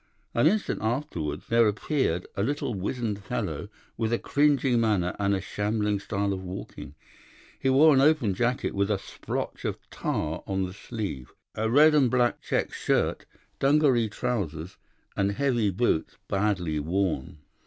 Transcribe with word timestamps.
An 0.33 0.47
instant 0.47 0.81
afterwards 0.81 1.45
there 1.47 1.67
appeared 1.67 2.25
a 2.35 2.41
little 2.41 2.73
wizened 2.73 3.23
fellow 3.23 3.69
with 3.97 4.11
a 4.11 4.17
cringing 4.17 4.81
manner 4.81 5.15
and 5.19 5.35
a 5.35 5.41
shambling 5.41 5.99
style 5.99 6.33
of 6.33 6.43
walking. 6.43 6.95
He 7.59 7.69
wore 7.69 7.93
an 7.93 8.01
open 8.01 8.33
jacket, 8.33 8.73
with 8.73 8.89
a 8.89 8.97
splotch 8.97 9.63
of 9.63 9.77
tar 9.91 10.41
on 10.47 10.63
the 10.65 10.73
sleeve, 10.73 11.31
a 11.53 11.69
red 11.69 11.93
and 11.93 12.09
black 12.09 12.41
check 12.41 12.73
shirt, 12.73 13.27
dungaree 13.59 14.09
trousers, 14.09 14.77
and 15.15 15.33
heavy 15.33 15.69
boots 15.69 16.17
badly 16.27 16.79
worn. 16.79 17.37